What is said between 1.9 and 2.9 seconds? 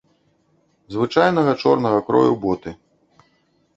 крою боты.